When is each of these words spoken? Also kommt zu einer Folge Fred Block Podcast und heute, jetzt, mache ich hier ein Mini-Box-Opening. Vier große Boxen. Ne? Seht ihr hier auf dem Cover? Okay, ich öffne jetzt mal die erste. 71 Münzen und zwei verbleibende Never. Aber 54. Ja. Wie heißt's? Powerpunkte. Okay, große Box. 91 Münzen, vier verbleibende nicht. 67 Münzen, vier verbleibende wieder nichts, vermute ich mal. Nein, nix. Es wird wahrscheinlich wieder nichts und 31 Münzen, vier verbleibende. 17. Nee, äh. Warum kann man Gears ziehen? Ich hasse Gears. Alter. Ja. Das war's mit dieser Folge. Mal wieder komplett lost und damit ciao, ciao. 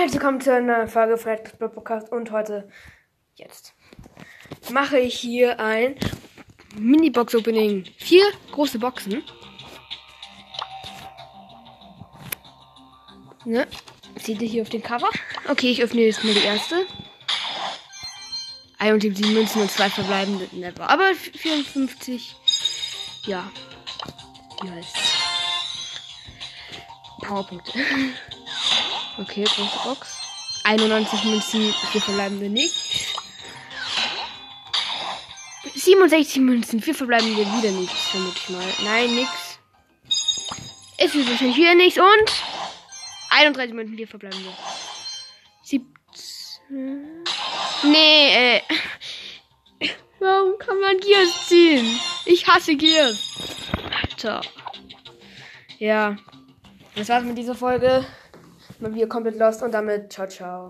Also 0.00 0.20
kommt 0.20 0.44
zu 0.44 0.54
einer 0.54 0.86
Folge 0.86 1.18
Fred 1.18 1.58
Block 1.58 1.74
Podcast 1.74 2.12
und 2.12 2.30
heute, 2.30 2.68
jetzt, 3.34 3.74
mache 4.70 4.98
ich 4.98 5.18
hier 5.18 5.58
ein 5.58 5.96
Mini-Box-Opening. 6.76 7.84
Vier 7.96 8.22
große 8.52 8.78
Boxen. 8.78 9.24
Ne? 13.44 13.66
Seht 14.16 14.40
ihr 14.40 14.48
hier 14.48 14.62
auf 14.62 14.68
dem 14.68 14.82
Cover? 14.82 15.08
Okay, 15.48 15.72
ich 15.72 15.82
öffne 15.82 16.02
jetzt 16.02 16.22
mal 16.22 16.32
die 16.32 16.44
erste. 16.44 16.86
71 18.78 19.26
Münzen 19.32 19.62
und 19.62 19.70
zwei 19.70 19.90
verbleibende 19.90 20.48
Never. 20.52 20.88
Aber 20.88 21.12
54. 21.14 22.36
Ja. 23.26 23.50
Wie 24.62 24.70
heißt's? 24.70 25.00
Powerpunkte. 27.20 27.72
Okay, 29.18 29.44
große 29.44 29.78
Box. 29.84 30.08
91 30.64 31.24
Münzen, 31.24 31.74
vier 31.90 32.00
verbleibende 32.00 32.48
nicht. 32.48 32.74
67 35.74 36.36
Münzen, 36.42 36.80
vier 36.80 36.94
verbleibende 36.94 37.40
wieder 37.40 37.70
nichts, 37.70 38.08
vermute 38.10 38.36
ich 38.36 38.48
mal. 38.50 38.64
Nein, 38.84 39.14
nix. 39.14 39.30
Es 40.98 41.14
wird 41.14 41.30
wahrscheinlich 41.30 41.56
wieder 41.56 41.74
nichts 41.74 41.98
und 41.98 42.32
31 43.30 43.74
Münzen, 43.74 43.96
vier 43.96 44.08
verbleibende. 44.08 44.50
17. 45.62 47.24
Nee, 47.84 48.56
äh. 48.56 48.60
Warum 50.20 50.58
kann 50.58 50.80
man 50.80 50.98
Gears 50.98 51.48
ziehen? 51.48 51.98
Ich 52.24 52.46
hasse 52.46 52.74
Gears. 52.76 53.18
Alter. 54.02 54.42
Ja. 55.78 56.16
Das 56.94 57.08
war's 57.08 57.24
mit 57.24 57.38
dieser 57.38 57.54
Folge. 57.54 58.04
Mal 58.80 58.94
wieder 58.94 59.06
komplett 59.08 59.36
lost 59.36 59.62
und 59.62 59.72
damit 59.72 60.12
ciao, 60.12 60.26
ciao. 60.28 60.66